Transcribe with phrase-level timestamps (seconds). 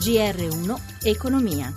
[0.00, 1.70] GR1 Economia.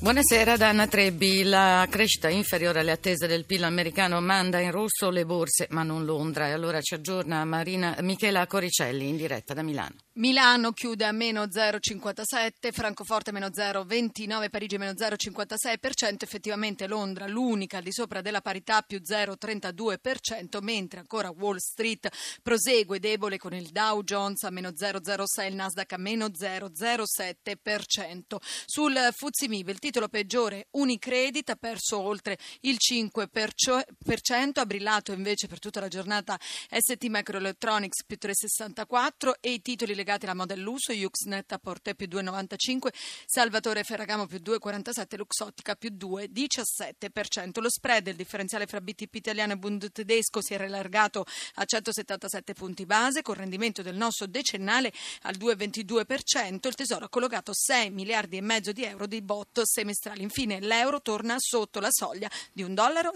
[0.00, 1.42] Buonasera da Anna Trebbi.
[1.42, 6.06] La crescita inferiore alle attese del PIL americano manda in rosso le borse, ma non
[6.06, 6.48] Londra.
[6.48, 9.96] E allora ci aggiorna Marina Michela Coricelli in diretta da Milano.
[10.20, 17.82] Milano chiude a meno 0,57, Francoforte meno 0,29, Parigi meno 0,56%, effettivamente Londra l'unica al
[17.82, 22.10] di sopra della parità più 0,32%, mentre ancora Wall Street
[22.42, 28.36] prosegue debole con il Dow Jones a meno 0,06, il Nasdaq a meno 0,07%.
[28.66, 35.58] Sul Fuzimib il titolo peggiore Unicredit ha perso oltre il 5%, ha brillato invece per
[35.58, 41.52] tutta la giornata ST Microelectronics più 3,64 e i titoli legati legati alla Modelluso, Uxnet
[41.52, 42.88] a Porte più 2,95,
[43.26, 47.60] Salvatore Ferragamo più 2,47, Luxottica più 2,17%.
[47.60, 51.24] Lo spread, il differenziale fra BTP italiano e Bund tedesco si era allargato
[51.54, 56.66] a 177 punti base con rendimento del nostro decennale al 2,22%.
[56.66, 60.22] Il Tesoro ha collocato 6 miliardi e mezzo di euro di bot semestrali.
[60.22, 63.12] Infine l'euro torna sotto la soglia di 1,07 dollaro.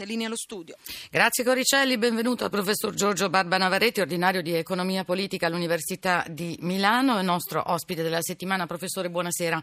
[0.00, 0.76] Linea allo studio.
[1.10, 7.18] Grazie Coricelli, benvenuto al professor Giorgio Barba Navaretti, ordinario di economia politica all'Università di Milano,
[7.18, 8.66] il nostro ospite della settimana.
[8.66, 9.62] Professore, buonasera.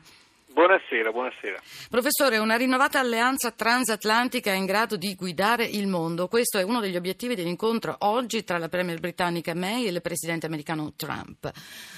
[0.58, 1.62] Buonasera, buonasera.
[1.88, 6.28] Professore, una rinnovata alleanza transatlantica è in grado di guidare il mondo.
[6.28, 10.48] Questo è uno degli obiettivi dell'incontro oggi tra la Premier britannica May e il Presidente
[10.48, 11.52] americano Trump.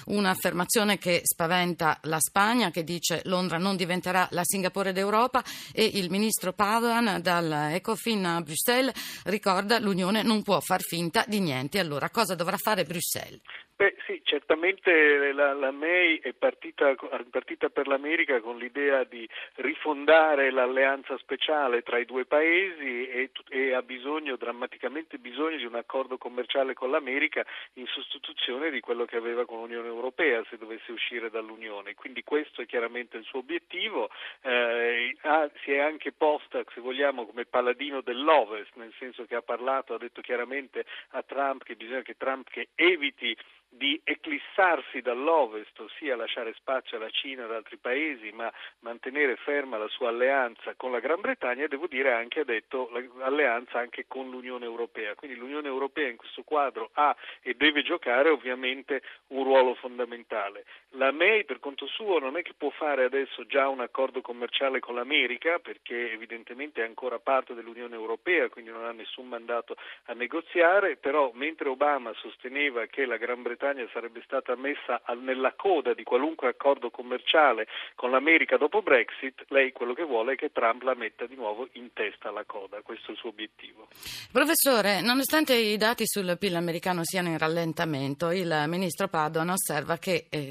[0.07, 6.09] Un'affermazione che spaventa la Spagna, che dice Londra non diventerà la Singapore d'Europa e il
[6.09, 11.79] Ministro Padoan dall'Ecofin a Bruxelles ricorda l'Unione non può far finta di niente.
[11.79, 13.39] Allora cosa dovrà fare Bruxelles?
[13.79, 16.95] Beh sì, certamente la, la May è partita, è
[17.29, 23.73] partita, per l'America con l'idea di rifondare l'alleanza speciale tra i due paesi e, e,
[23.73, 29.15] ha bisogno, drammaticamente bisogno di un accordo commerciale con l'America in sostituzione di quello che
[29.15, 31.95] aveva con l'Unione Europea se dovesse uscire dall'Unione.
[31.95, 34.09] Quindi questo è chiaramente il suo obiettivo.
[34.41, 39.41] Eh, ha, si è anche posta, se vogliamo, come paladino dell'Ovest, nel senso che ha
[39.41, 43.33] parlato, ha detto chiaramente a Trump che bisogna che Trump che eviti
[43.79, 49.77] di eclissarsi dall'ovest, ossia lasciare spazio alla Cina e ad altri paesi, ma mantenere ferma
[49.77, 54.03] la sua alleanza con la Gran Bretagna e devo dire anche ha detto l'alleanza anche
[54.05, 55.15] con l'Unione Europea.
[55.15, 60.65] Quindi l'Unione Europea in questo quadro ha e deve giocare ovviamente un ruolo fondamentale.
[60.93, 64.81] La May per conto suo non è che può fare adesso già un accordo commerciale
[64.81, 70.13] con l'America perché evidentemente è ancora parte dell'Unione Europea, quindi non ha nessun mandato a
[70.13, 75.93] negoziare, però mentre Obama sosteneva che la Gran Bretagna Bretagna sarebbe stata messa nella coda
[75.93, 80.81] di qualunque accordo commerciale con l'America dopo Brexit, lei quello che vuole è che Trump
[80.81, 83.87] la metta di nuovo in testa alla coda, questo è il suo obiettivo.
[84.31, 90.25] Professore, nonostante i dati sul PIL americano siano in rallentamento, il ministro Padoan osserva che
[90.31, 90.49] eh,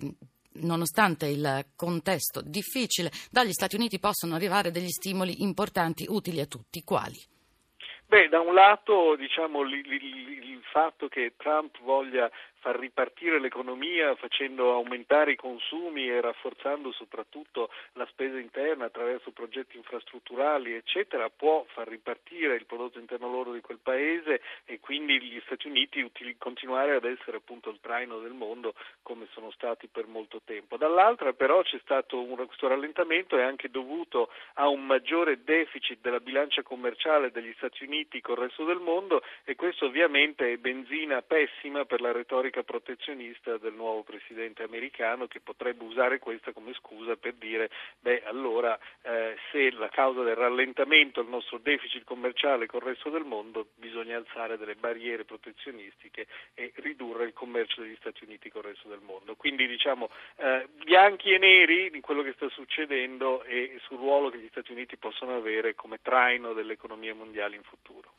[0.60, 6.84] nonostante il contesto difficile, dagli Stati Uniti possono arrivare degli stimoli importanti utili a tutti.
[6.84, 7.18] Quali?
[8.08, 12.30] Beh, da un lato diciamo, il fatto che Trump voglia
[12.60, 19.76] far ripartire l'economia facendo aumentare i consumi e rafforzando soprattutto la spesa interna attraverso progetti
[19.76, 25.40] infrastrutturali eccetera può far ripartire il prodotto interno loro di quel paese e quindi gli
[25.44, 30.06] Stati Uniti utili, continuare ad essere appunto il traino del mondo come sono stati per
[30.06, 30.76] molto tempo.
[30.76, 36.20] Dall'altra però c'è stato un, questo rallentamento è anche dovuto a un maggiore deficit della
[36.20, 41.22] bilancia commerciale degli Stati Uniti con il resto del mondo e questo ovviamente è benzina
[41.22, 46.72] pessima per la retorica retorica protezionista del nuovo presidente americano che potrebbe usare questa come
[46.74, 47.70] scusa per dire
[48.00, 53.10] beh allora eh, se la causa del rallentamento del nostro deficit commerciale con il resto
[53.10, 58.62] del mondo bisogna alzare delle barriere protezionistiche e ridurre il commercio degli Stati Uniti con
[58.62, 59.36] il resto del mondo.
[59.36, 64.38] Quindi diciamo eh, bianchi e neri di quello che sta succedendo e sul ruolo che
[64.38, 68.12] gli Stati Uniti possono avere come traino dell'economia mondiale in futuro.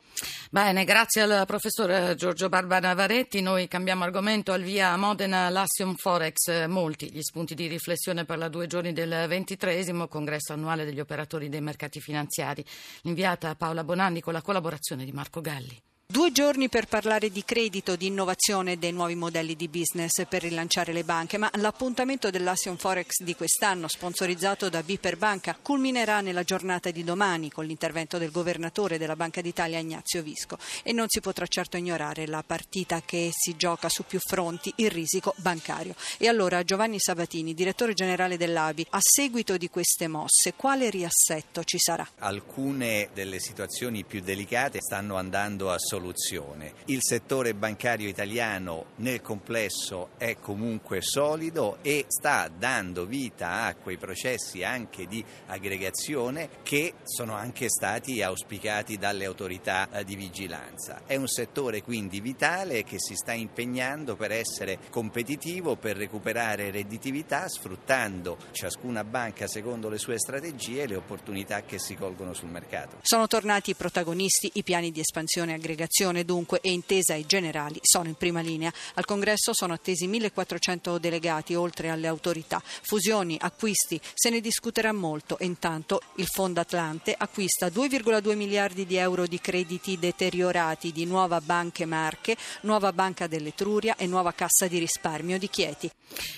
[0.50, 3.40] Bene, grazie al professor Giorgio Barba Navaretti.
[3.40, 4.19] Noi cambiamo argomento
[4.52, 6.66] al via Modena Lassium Forex.
[6.66, 11.48] Molti gli spunti di riflessione per la due giorni del ventitresimo congresso annuale degli operatori
[11.48, 12.62] dei mercati finanziari.
[13.04, 15.89] Inviata Paola Bonanni con la collaborazione di Marco Galli.
[16.10, 20.42] Due giorni per parlare di credito, di innovazione e dei nuovi modelli di business per
[20.42, 26.42] rilanciare le banche, ma l'appuntamento dell'Asion Forex di quest'anno, sponsorizzato da Viper Banca, culminerà nella
[26.42, 31.20] giornata di domani con l'intervento del governatore della Banca d'Italia Ignazio Visco e non si
[31.20, 35.94] potrà certo ignorare la partita che si gioca su più fronti, il risico bancario.
[36.18, 41.78] E allora Giovanni Sabatini, direttore generale dell'ABI, a seguito di queste mosse, quale riassetto ci
[41.78, 42.04] sarà?
[42.18, 46.72] Alcune delle situazioni più delicate stanno andando a sollecitare soluzione.
[46.86, 53.98] Il settore bancario italiano nel complesso è comunque solido e sta dando vita a quei
[53.98, 61.02] processi anche di aggregazione che sono anche stati auspicati dalle autorità eh, di vigilanza.
[61.04, 67.46] È un settore quindi vitale che si sta impegnando per essere competitivo, per recuperare redditività
[67.48, 72.98] sfruttando ciascuna banca secondo le sue strategie e le opportunità che si colgono sul mercato.
[73.02, 75.54] Sono tornati protagonisti, i piani di espansione e
[75.90, 78.72] aggregazione dunque e intesa ai generali sono in prima linea.
[78.94, 82.62] Al congresso sono attesi 1400 delegati oltre alle autorità.
[82.64, 89.26] Fusioni, acquisti, se ne discuterà molto intanto il Fondo Atlante acquista 2,2 miliardi di euro
[89.26, 95.38] di crediti deteriorati di Nuova Banche Marche, Nuova Banca dell'Etruria e Nuova Cassa di Risparmio
[95.38, 95.90] di Chieti.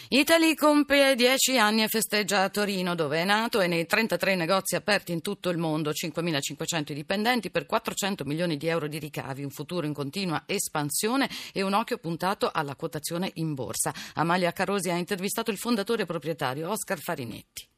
[0.08, 4.76] Italy compie 10 anni e festeggia a Torino dove è nato e nei 33 negozi
[4.76, 9.50] aperti in tutto il mondo, 5.500 dipendenti per 400 milioni di euro di ricavi, un
[9.50, 13.92] futuro in continua espansione e un occhio puntato alla quotazione in borsa.
[14.14, 17.71] Amalia Carosi ha intervistato il fondatore e proprietario Oscar Farinetti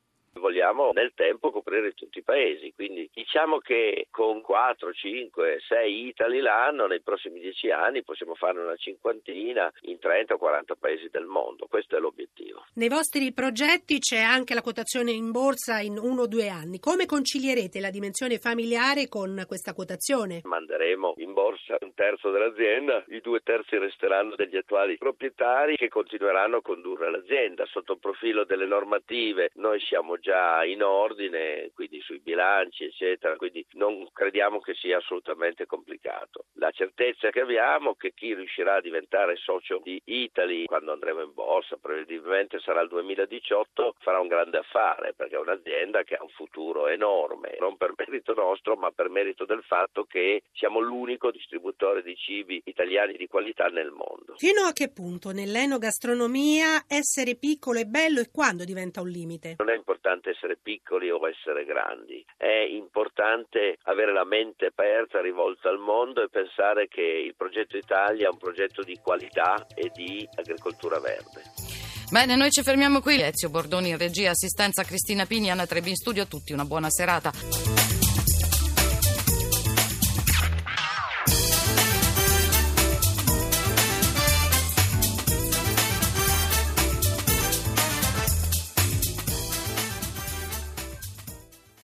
[0.45, 2.75] vogliamo nel tempo coprire tutti i paesi.
[2.75, 8.61] Quindi diciamo che con 4, 5, 6 Italy l'anno nei prossimi 10 anni possiamo fare
[8.61, 11.67] una cinquantina in 30 o 40 paesi del mondo.
[11.67, 12.67] Questo è l'obiettivo.
[12.75, 16.79] Nei vostri progetti c'è anche la quotazione in borsa in uno o due anni.
[16.79, 20.41] Come concilierete la dimensione familiare con questa quotazione?
[20.45, 26.59] Manderemo in borsa un terzo dell'azienda, i due terzi resteranno degli attuali proprietari che continueranno
[26.59, 27.65] a condurre l'azienda.
[27.67, 30.34] Sotto il profilo delle normative noi siamo già
[30.65, 36.47] in ordine, quindi sui bilanci, eccetera, quindi non crediamo che sia assolutamente complicato.
[36.55, 41.23] La certezza che abbiamo è che chi riuscirà a diventare socio di Italy quando andremo
[41.23, 46.23] in borsa, prevedibilmente sarà il 2018, farà un grande affare perché è un'azienda che ha
[46.23, 51.31] un futuro enorme, non per merito nostro, ma per merito del fatto che siamo l'unico
[51.31, 54.35] distributore di cibi italiani di qualità nel mondo.
[54.37, 59.57] Fino a che punto nell'enogastronomia essere piccolo è bello e quando diventa un limite?
[59.59, 62.25] Non è importante essere essere piccoli o essere grandi.
[62.37, 68.27] È importante avere la mente aperta, rivolta al mondo e pensare che il progetto Italia
[68.27, 71.43] è un progetto di qualità e di agricoltura verde.
[72.11, 73.21] Bene, noi ci fermiamo qui.
[73.21, 76.23] Ezio Bordoni in regia, assistenza Cristina Pini, Anna Trebi in studio.
[76.23, 77.94] A tutti una buona serata.